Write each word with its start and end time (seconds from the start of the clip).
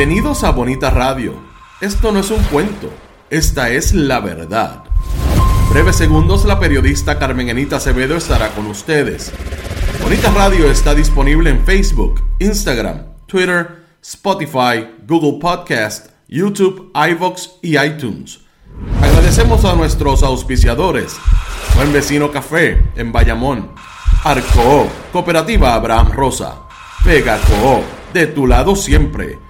Bienvenidos 0.00 0.44
a 0.44 0.50
Bonita 0.52 0.88
Radio. 0.88 1.34
Esto 1.82 2.10
no 2.10 2.20
es 2.20 2.30
un 2.30 2.42
cuento, 2.44 2.90
esta 3.28 3.68
es 3.68 3.92
la 3.92 4.20
verdad. 4.20 4.84
Breves 5.70 5.96
segundos, 5.96 6.46
la 6.46 6.58
periodista 6.58 7.18
Carmen 7.18 7.50
Enita 7.50 7.76
Acevedo 7.76 8.16
estará 8.16 8.48
con 8.54 8.66
ustedes. 8.66 9.30
Bonita 10.02 10.30
Radio 10.30 10.70
está 10.70 10.94
disponible 10.94 11.50
en 11.50 11.66
Facebook, 11.66 12.22
Instagram, 12.38 13.08
Twitter, 13.26 13.84
Spotify, 14.00 14.88
Google 15.06 15.38
Podcast, 15.38 16.06
YouTube, 16.28 16.90
iVoox 16.94 17.50
y 17.60 17.76
iTunes. 17.78 18.40
Agradecemos 19.02 19.66
a 19.66 19.74
nuestros 19.74 20.22
auspiciadores. 20.22 21.18
Buen 21.76 21.92
Vecino 21.92 22.30
Café 22.30 22.82
en 22.96 23.12
Bayamón. 23.12 23.72
Arco, 24.24 24.88
Cooperativa 25.12 25.74
Abraham 25.74 26.10
Rosa. 26.12 26.62
Vega 27.04 27.38
Co, 27.46 27.82
de 28.14 28.28
tu 28.28 28.46
lado 28.46 28.74
siempre. 28.74 29.49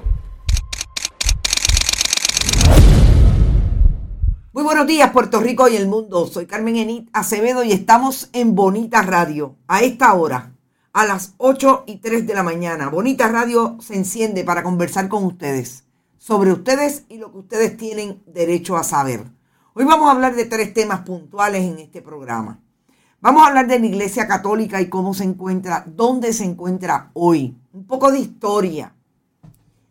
buenos 4.81 4.97
días, 4.97 5.11
Puerto 5.11 5.39
Rico 5.39 5.67
y 5.67 5.75
el 5.75 5.87
mundo. 5.87 6.25
Soy 6.25 6.47
Carmen 6.47 6.75
Enit 6.75 7.07
Acevedo 7.13 7.63
y 7.63 7.71
estamos 7.71 8.31
en 8.33 8.55
Bonita 8.55 9.03
Radio 9.03 9.55
a 9.67 9.81
esta 9.81 10.11
hora, 10.15 10.53
a 10.91 11.05
las 11.05 11.35
8 11.37 11.83
y 11.85 11.97
3 11.97 12.25
de 12.25 12.33
la 12.33 12.41
mañana. 12.41 12.89
Bonita 12.89 13.27
Radio 13.27 13.77
se 13.79 13.95
enciende 13.95 14.43
para 14.43 14.63
conversar 14.63 15.07
con 15.07 15.23
ustedes 15.23 15.83
sobre 16.17 16.51
ustedes 16.51 17.03
y 17.09 17.17
lo 17.17 17.31
que 17.31 17.37
ustedes 17.37 17.77
tienen 17.77 18.23
derecho 18.25 18.75
a 18.75 18.83
saber. 18.83 19.25
Hoy 19.75 19.85
vamos 19.85 20.07
a 20.07 20.13
hablar 20.13 20.33
de 20.33 20.45
tres 20.45 20.73
temas 20.73 21.01
puntuales 21.01 21.61
en 21.61 21.77
este 21.77 22.01
programa. 22.01 22.59
Vamos 23.19 23.43
a 23.43 23.49
hablar 23.49 23.67
de 23.67 23.77
la 23.77 23.85
Iglesia 23.85 24.27
Católica 24.27 24.81
y 24.81 24.89
cómo 24.89 25.13
se 25.13 25.25
encuentra, 25.25 25.85
dónde 25.85 26.33
se 26.33 26.45
encuentra 26.45 27.11
hoy. 27.13 27.55
Un 27.71 27.85
poco 27.85 28.11
de 28.11 28.17
historia 28.17 28.95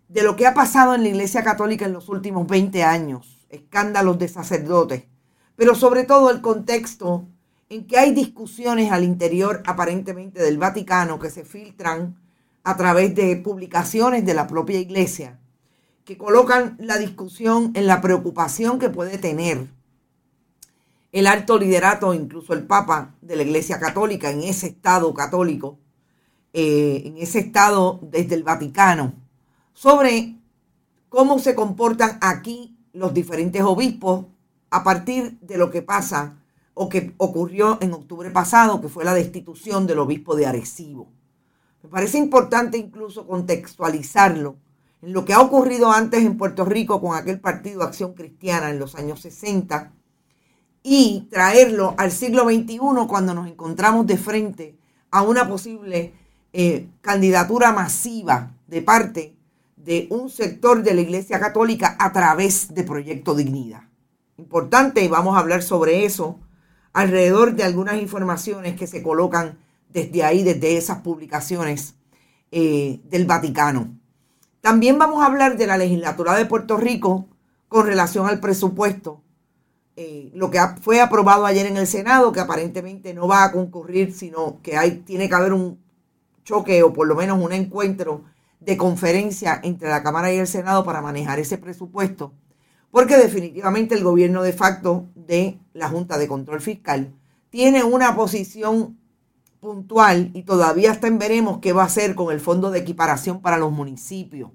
de 0.09 0.25
lo 0.25 0.35
que 0.35 0.49
ha 0.49 0.55
pasado 0.55 0.97
en 0.97 1.05
la 1.05 1.11
Iglesia 1.11 1.45
Católica 1.45 1.85
en 1.85 1.93
los 1.93 2.09
últimos 2.09 2.45
20 2.49 2.83
años 2.83 3.40
escándalos 3.51 4.19
de 4.19 4.29
sacerdotes, 4.29 5.05
pero 5.57 5.75
sobre 5.75 6.05
todo 6.05 6.31
el 6.31 6.41
contexto 6.41 7.27
en 7.69 7.87
que 7.87 7.99
hay 7.99 8.13
discusiones 8.13 8.91
al 8.91 9.05
interior 9.05 9.63
aparentemente 9.67 10.43
del 10.43 10.59
Vaticano 10.59 11.19
que 11.19 11.31
se 11.31 11.45
filtran 11.45 12.17
a 12.65 12.77
través 12.77 13.15
de 13.15 13.37
publicaciones 13.37 14.25
de 14.25 14.35
la 14.35 14.47
propia 14.47 14.79
iglesia, 14.79 15.39
que 16.05 16.19
colocan 16.19 16.77
la 16.81 16.99
discusión 16.99 17.71
en 17.75 17.87
la 17.87 18.01
preocupación 18.01 18.79
que 18.79 18.91
puede 18.91 19.19
tener 19.19 19.69
el 21.13 21.27
alto 21.27 21.59
liderato, 21.59 22.15
incluso 22.15 22.53
el 22.55 22.67
Papa 22.67 23.15
de 23.21 23.37
la 23.37 23.43
Iglesia 23.43 23.79
Católica, 23.79 24.31
en 24.31 24.43
ese 24.43 24.69
Estado 24.69 25.13
católico, 25.13 25.79
eh, 26.53 27.03
en 27.05 27.19
ese 27.19 27.41
Estado 27.41 28.01
desde 28.03 28.35
el 28.35 28.43
Vaticano, 28.43 29.13
sobre 29.73 30.37
cómo 31.09 31.39
se 31.39 31.55
comportan 31.55 32.19
aquí 32.21 32.77
los 32.93 33.15
diferentes 33.15 33.63
obispos 33.63 34.27
a 34.71 34.83
partir 34.83 35.39
de 35.41 35.59
lo 35.59 35.71
que 35.71 35.83
pasa 35.83 36.37
o 36.75 36.89
que 36.89 37.15
ocurrió 37.19 37.79
en 37.81 37.93
octubre 37.93 38.31
pasado, 38.31 38.81
que 38.81 38.89
fue 38.89 39.05
la 39.05 39.15
destitución 39.15 39.87
del 39.87 39.99
obispo 39.99 40.35
de 40.37 40.47
Arecibo. 40.47 41.09
Me 41.83 41.89
parece 41.89 42.19
importante 42.19 42.79
incluso 42.79 43.27
contextualizarlo 43.27 44.57
en 45.03 45.13
lo 45.13 45.25
que 45.25 45.33
ha 45.33 45.41
ocurrido 45.41 45.91
antes 45.91 46.25
en 46.25 46.37
Puerto 46.37 46.65
Rico 46.65 47.01
con 47.01 47.17
aquel 47.17 47.41
partido 47.41 47.83
Acción 47.83 48.15
Cristiana 48.15 48.71
en 48.71 48.79
los 48.79 48.95
años 48.95 49.21
60 49.21 49.93
y 50.83 51.29
traerlo 51.31 51.95
al 51.99 52.11
siglo 52.11 52.45
XXI 52.45 52.79
cuando 53.09 53.35
nos 53.35 53.49
encontramos 53.49 54.07
de 54.07 54.17
frente 54.17 54.79
a 55.11 55.23
una 55.23 55.49
posible 55.49 56.15
eh, 56.53 56.89
candidatura 57.01 57.73
masiva 57.73 58.53
de 58.67 58.83
parte 58.83 59.37
de 59.85 60.07
un 60.11 60.29
sector 60.29 60.83
de 60.83 60.95
la 60.95 61.01
Iglesia 61.01 61.41
Católica 61.41 61.97
a 61.99 62.13
través 62.13 62.75
de 62.75 62.85
Proyecto 62.85 63.35
Dignidad. 63.35 63.83
Importante, 64.37 65.03
y 65.03 65.09
vamos 65.09 65.37
a 65.37 65.41
hablar 65.41 65.63
sobre 65.63 66.05
eso 66.05 66.39
alrededor 66.93 67.55
de 67.55 67.65
algunas 67.65 68.01
informaciones 68.01 68.77
que 68.77 68.87
se 68.87 69.03
colocan 69.03 69.59
desde 69.89 70.25
ahí, 70.25 70.43
desde 70.43 70.77
esas 70.77 70.99
publicaciones 70.99 71.95
eh, 72.51 73.01
del 73.05 73.27
Vaticano. 73.27 73.97
También 74.61 74.99
vamos 74.99 75.23
a 75.23 75.27
hablar 75.27 75.57
de 75.57 75.67
la 75.67 75.79
legislatura 75.79 76.35
de 76.35 76.47
Puerto 76.47 76.77
Rico 76.77 77.29
con 77.69 77.87
relación 77.87 78.27
al 78.27 78.41
presupuesto. 78.41 79.23
Eh, 79.97 80.31
lo 80.35 80.51
que 80.51 80.61
fue 80.81 81.01
aprobado 81.01 81.47
ayer 81.47 81.67
en 81.67 81.77
el 81.77 81.87
Senado, 81.87 82.33
que 82.33 82.41
aparentemente 82.41 83.15
no 83.15 83.29
va 83.29 83.45
a 83.45 83.53
concurrir, 83.53 84.13
sino 84.13 84.61
que 84.63 84.77
hay, 84.77 84.99
tiene 84.99 85.29
que 85.29 85.35
haber 85.35 85.53
un 85.53 85.79
choque 86.45 86.83
o 86.83 86.93
por 86.93 87.07
lo 87.07 87.15
menos 87.15 87.43
un 87.43 87.53
encuentro 87.53 88.25
de 88.61 88.77
conferencia 88.77 89.59
entre 89.63 89.89
la 89.89 90.03
Cámara 90.03 90.33
y 90.33 90.37
el 90.37 90.47
Senado 90.47 90.85
para 90.85 91.01
manejar 91.03 91.39
ese 91.39 91.59
presupuesto, 91.59 92.33
porque 92.91 93.17
definitivamente 93.17 93.95
el 93.95 94.05
gobierno 94.05 94.43
de 94.43 94.53
facto 94.53 95.09
de 95.15 95.59
la 95.73 95.89
Junta 95.89 96.19
de 96.19 96.29
Control 96.29 96.61
Fiscal 96.61 97.15
tiene 97.49 97.83
una 97.83 98.15
posición 98.15 98.99
puntual 99.61 100.31
y 100.35 100.43
todavía 100.43 100.93
está 100.93 101.07
en 101.07 101.19
veremos 101.19 101.59
qué 101.59 101.73
va 101.73 101.83
a 101.83 101.87
hacer 101.87 102.15
con 102.15 102.33
el 102.33 102.41
fondo 102.41 102.71
de 102.71 102.81
equiparación 102.81 103.41
para 103.41 103.59
los 103.59 103.73
municipios. 103.73 104.51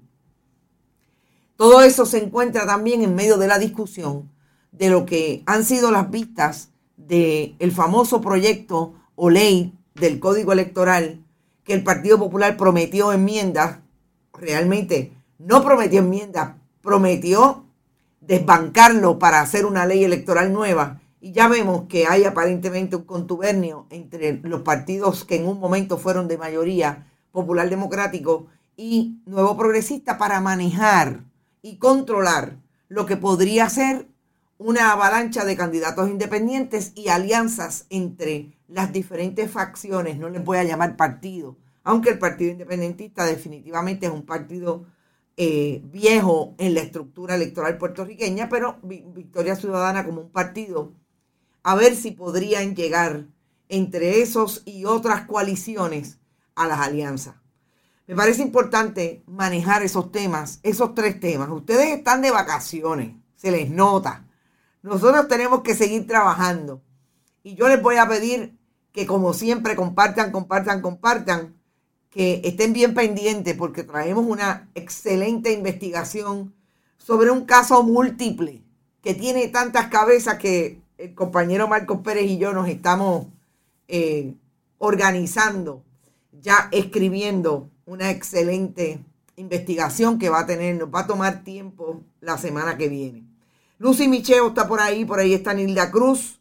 Todo 1.56 1.82
eso 1.82 2.04
se 2.04 2.22
encuentra 2.22 2.66
también 2.66 3.02
en 3.02 3.14
medio 3.14 3.38
de 3.38 3.46
la 3.48 3.58
discusión 3.58 4.30
de 4.72 4.90
lo 4.90 5.06
que 5.06 5.42
han 5.46 5.64
sido 5.64 5.90
las 5.90 6.10
vistas 6.10 6.70
del 6.96 7.56
el 7.58 7.72
famoso 7.72 8.20
proyecto 8.20 8.94
o 9.14 9.30
ley 9.30 9.72
del 9.94 10.20
Código 10.20 10.52
Electoral 10.52 11.24
que 11.64 11.72
el 11.72 11.82
Partido 11.82 12.18
Popular 12.18 12.56
prometió 12.56 13.12
enmiendas 13.12 13.78
realmente 14.38 15.12
no 15.38 15.62
prometió 15.64 16.00
enmienda, 16.00 16.58
prometió 16.80 17.66
desbancarlo 18.20 19.18
para 19.18 19.40
hacer 19.40 19.66
una 19.66 19.86
ley 19.86 20.04
electoral 20.04 20.52
nueva. 20.52 21.00
Y 21.20 21.32
ya 21.32 21.48
vemos 21.48 21.84
que 21.88 22.06
hay 22.06 22.24
aparentemente 22.24 22.96
un 22.96 23.04
contubernio 23.04 23.86
entre 23.90 24.40
los 24.42 24.62
partidos 24.62 25.24
que 25.24 25.36
en 25.36 25.46
un 25.46 25.58
momento 25.58 25.98
fueron 25.98 26.28
de 26.28 26.38
mayoría 26.38 27.06
popular 27.32 27.68
democrático 27.68 28.46
y 28.76 29.18
nuevo 29.26 29.56
progresista 29.56 30.18
para 30.18 30.40
manejar 30.40 31.24
y 31.62 31.76
controlar 31.76 32.56
lo 32.88 33.06
que 33.06 33.16
podría 33.16 33.68
ser 33.68 34.06
una 34.58 34.92
avalancha 34.92 35.44
de 35.44 35.56
candidatos 35.56 36.08
independientes 36.08 36.92
y 36.94 37.08
alianzas 37.08 37.86
entre 37.90 38.52
las 38.68 38.92
diferentes 38.92 39.50
facciones, 39.50 40.18
no 40.18 40.28
les 40.28 40.44
voy 40.44 40.58
a 40.58 40.64
llamar 40.64 40.96
partido, 40.96 41.56
aunque 41.86 42.10
el 42.10 42.18
Partido 42.18 42.50
Independentista 42.50 43.24
definitivamente 43.24 44.06
es 44.06 44.12
un 44.12 44.26
partido 44.26 44.86
eh, 45.36 45.80
viejo 45.84 46.56
en 46.58 46.74
la 46.74 46.80
estructura 46.80 47.36
electoral 47.36 47.78
puertorriqueña, 47.78 48.48
pero 48.48 48.80
Victoria 48.82 49.54
Ciudadana 49.54 50.04
como 50.04 50.22
un 50.22 50.30
partido, 50.30 50.94
a 51.62 51.76
ver 51.76 51.94
si 51.94 52.10
podrían 52.10 52.74
llegar 52.74 53.26
entre 53.68 54.20
esos 54.20 54.62
y 54.64 54.84
otras 54.84 55.26
coaliciones 55.26 56.18
a 56.56 56.66
las 56.66 56.80
alianzas. 56.80 57.36
Me 58.08 58.16
parece 58.16 58.42
importante 58.42 59.22
manejar 59.28 59.84
esos 59.84 60.10
temas, 60.10 60.58
esos 60.64 60.92
tres 60.92 61.20
temas. 61.20 61.48
Ustedes 61.50 61.96
están 61.96 62.20
de 62.20 62.32
vacaciones, 62.32 63.14
se 63.36 63.52
les 63.52 63.70
nota. 63.70 64.26
Nosotros 64.82 65.28
tenemos 65.28 65.62
que 65.62 65.76
seguir 65.76 66.04
trabajando. 66.08 66.82
Y 67.44 67.54
yo 67.54 67.68
les 67.68 67.80
voy 67.80 67.94
a 67.94 68.08
pedir 68.08 68.58
que 68.90 69.06
como 69.06 69.32
siempre 69.32 69.76
compartan, 69.76 70.32
compartan, 70.32 70.80
compartan 70.80 71.55
que 72.16 72.40
estén 72.44 72.72
bien 72.72 72.94
pendientes 72.94 73.54
porque 73.56 73.82
traemos 73.82 74.24
una 74.24 74.70
excelente 74.74 75.52
investigación 75.52 76.54
sobre 76.96 77.30
un 77.30 77.44
caso 77.44 77.82
múltiple 77.82 78.62
que 79.02 79.12
tiene 79.12 79.48
tantas 79.48 79.88
cabezas 79.88 80.38
que 80.38 80.80
el 80.96 81.14
compañero 81.14 81.68
Marcos 81.68 82.00
Pérez 82.02 82.24
y 82.24 82.38
yo 82.38 82.54
nos 82.54 82.70
estamos 82.70 83.26
eh, 83.86 84.32
organizando, 84.78 85.82
ya 86.40 86.70
escribiendo 86.72 87.68
una 87.84 88.10
excelente 88.10 88.98
investigación 89.36 90.18
que 90.18 90.30
va 90.30 90.40
a 90.40 90.46
tener, 90.46 90.74
nos 90.76 90.88
va 90.88 91.00
a 91.00 91.06
tomar 91.06 91.44
tiempo 91.44 92.00
la 92.22 92.38
semana 92.38 92.78
que 92.78 92.88
viene. 92.88 93.24
Lucy 93.76 94.08
Micheo 94.08 94.48
está 94.48 94.66
por 94.66 94.80
ahí, 94.80 95.04
por 95.04 95.18
ahí 95.18 95.34
está 95.34 95.52
Nilda 95.52 95.90
Cruz, 95.90 96.35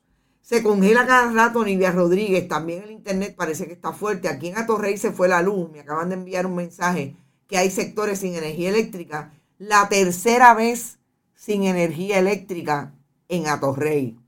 se 0.45 0.61
congela 0.61 1.07
cada 1.07 1.31
rato 1.31 1.65
Nivia 1.65 1.91
Rodríguez. 1.91 2.47
También 2.47 2.83
el 2.83 2.91
internet 2.91 3.35
parece 3.35 3.65
que 3.65 3.73
está 3.73 3.93
fuerte. 3.93 4.29
Aquí 4.29 4.49
en 4.49 4.59
Atorrey 4.59 4.95
se 4.95 5.11
fue 5.11 5.27
la 5.27 5.41
luz. 5.41 5.71
Me 5.71 5.79
acaban 5.79 6.09
de 6.09 6.15
enviar 6.15 6.45
un 6.45 6.53
mensaje 6.53 7.15
que 7.47 7.57
hay 7.57 7.71
sectores 7.71 8.19
sin 8.19 8.35
energía 8.35 8.69
eléctrica. 8.69 9.33
La 9.57 9.89
tercera 9.89 10.53
vez 10.53 10.99
sin 11.33 11.63
energía 11.63 12.19
eléctrica 12.19 12.93
en 13.27 13.47
Atorrey. 13.47 14.19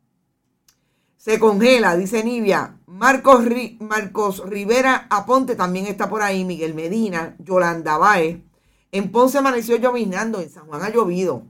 Se 1.18 1.38
congela, 1.38 1.96
dice 1.96 2.24
Nivia. 2.24 2.80
Marcos, 2.88 3.46
Marcos 3.80 4.44
Rivera 4.50 5.06
Aponte 5.12 5.56
también 5.56 5.86
está 5.86 6.10
por 6.10 6.24
ahí. 6.24 6.44
Miguel 6.44 6.74
Medina, 6.74 7.36
Yolanda 7.38 8.00
Baez. 8.00 8.40
En 8.92 9.12
Ponce 9.12 9.38
amaneció 9.38 9.76
lloviznando, 9.76 10.42
en 10.42 10.50
San 10.50 10.66
Juan 10.66 10.82
ha 10.82 10.90
llovido. 10.90 11.44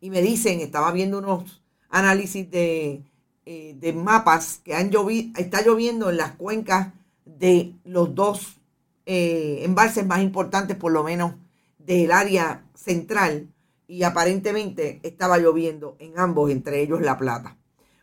Y 0.00 0.10
me 0.10 0.22
dicen, 0.22 0.60
estaba 0.60 0.92
viendo 0.92 1.18
unos 1.18 1.60
análisis 1.90 2.48
de 2.52 3.02
eh, 3.50 3.74
de 3.80 3.94
mapas 3.94 4.60
que 4.62 4.74
han 4.74 4.90
llovido, 4.90 5.32
está 5.40 5.62
lloviendo 5.62 6.10
en 6.10 6.18
las 6.18 6.32
cuencas 6.32 6.92
de 7.24 7.72
los 7.82 8.14
dos 8.14 8.58
eh, 9.06 9.60
embalses 9.62 10.04
más 10.04 10.20
importantes, 10.20 10.76
por 10.76 10.92
lo 10.92 11.02
menos 11.02 11.32
del 11.78 12.12
área 12.12 12.66
central, 12.74 13.48
y 13.86 14.02
aparentemente 14.02 15.00
estaba 15.02 15.38
lloviendo 15.38 15.96
en 15.98 16.18
ambos, 16.18 16.50
entre 16.50 16.82
ellos 16.82 17.00
La 17.00 17.16
Plata. 17.16 17.56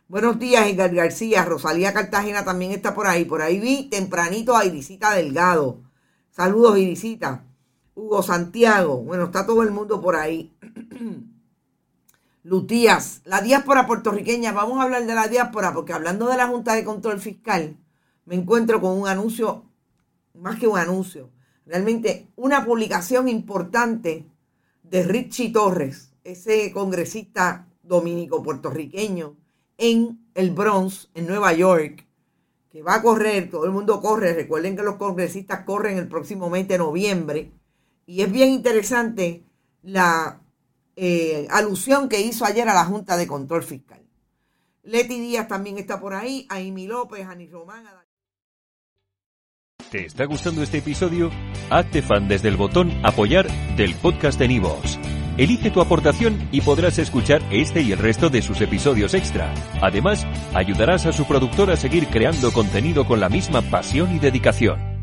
Buenos 0.08 0.40
días, 0.40 0.66
Edgar 0.66 0.92
García. 0.92 1.44
Rosalía 1.44 1.92
Cartagena 1.94 2.44
también 2.44 2.72
está 2.72 2.92
por 2.92 3.06
ahí. 3.06 3.24
Por 3.24 3.40
ahí 3.40 3.60
vi 3.60 3.88
tempranito 3.88 4.56
a 4.56 4.64
Irisita 4.64 5.14
Delgado. 5.14 5.78
Saludos, 6.32 6.76
Irisita. 6.76 7.44
Hugo 7.94 8.20
Santiago. 8.24 8.96
Bueno, 8.96 9.26
está 9.26 9.46
todo 9.46 9.62
el 9.62 9.70
mundo 9.70 10.00
por 10.00 10.16
ahí. 10.16 10.52
Lutías, 12.46 13.22
la 13.24 13.40
diáspora 13.40 13.88
puertorriqueña, 13.88 14.52
vamos 14.52 14.78
a 14.78 14.84
hablar 14.84 15.04
de 15.04 15.16
la 15.16 15.26
diáspora 15.26 15.74
porque 15.74 15.92
hablando 15.92 16.28
de 16.28 16.36
la 16.36 16.46
Junta 16.46 16.76
de 16.76 16.84
Control 16.84 17.18
Fiscal, 17.18 17.76
me 18.24 18.36
encuentro 18.36 18.80
con 18.80 18.96
un 18.96 19.08
anuncio, 19.08 19.64
más 20.32 20.56
que 20.56 20.68
un 20.68 20.78
anuncio, 20.78 21.28
realmente 21.66 22.28
una 22.36 22.64
publicación 22.64 23.26
importante 23.26 24.26
de 24.84 25.02
Richie 25.02 25.50
Torres, 25.50 26.12
ese 26.22 26.70
congresista 26.70 27.66
dominico 27.82 28.44
puertorriqueño 28.44 29.36
en 29.76 30.30
el 30.34 30.52
Bronx, 30.52 31.10
en 31.14 31.26
Nueva 31.26 31.52
York, 31.52 32.06
que 32.70 32.80
va 32.80 32.94
a 32.94 33.02
correr, 33.02 33.50
todo 33.50 33.64
el 33.64 33.72
mundo 33.72 34.00
corre, 34.00 34.34
recuerden 34.34 34.76
que 34.76 34.84
los 34.84 34.94
congresistas 34.98 35.64
corren 35.64 35.98
el 35.98 36.06
próximo 36.06 36.48
mes 36.48 36.68
de 36.68 36.78
noviembre, 36.78 37.50
y 38.06 38.22
es 38.22 38.30
bien 38.30 38.50
interesante 38.50 39.42
la 39.82 40.45
eh, 40.96 41.46
alusión 41.50 42.08
que 42.08 42.20
hizo 42.20 42.44
ayer 42.44 42.68
a 42.68 42.74
la 42.74 42.84
Junta 42.84 43.16
de 43.16 43.26
Control 43.26 43.62
Fiscal. 43.62 44.02
Leti 44.82 45.20
Díaz 45.20 45.48
también 45.48 45.78
está 45.78 46.00
por 46.00 46.14
ahí, 46.14 46.46
Amy 46.48 46.86
López, 46.86 47.26
Ani 47.26 47.46
Román. 47.46 47.84
¿Te 49.90 50.06
está 50.06 50.24
gustando 50.24 50.62
este 50.62 50.78
episodio? 50.78 51.30
Hazte 51.70 52.02
fan 52.02 52.28
desde 52.28 52.48
el 52.48 52.56
botón 52.56 52.90
apoyar 53.04 53.46
del 53.76 53.94
podcast 53.94 54.38
de 54.38 54.48
Nivos. 54.48 54.98
Elige 55.36 55.70
tu 55.70 55.80
aportación 55.80 56.48
y 56.50 56.62
podrás 56.62 56.98
escuchar 56.98 57.42
este 57.50 57.82
y 57.82 57.92
el 57.92 57.98
resto 57.98 58.30
de 58.30 58.42
sus 58.42 58.60
episodios 58.62 59.12
extra. 59.14 59.52
Además, 59.82 60.26
ayudarás 60.54 61.04
a 61.06 61.12
su 61.12 61.26
productor 61.26 61.70
a 61.70 61.76
seguir 61.76 62.08
creando 62.08 62.52
contenido 62.52 63.06
con 63.06 63.20
la 63.20 63.28
misma 63.28 63.60
pasión 63.62 64.14
y 64.16 64.18
dedicación. 64.18 64.95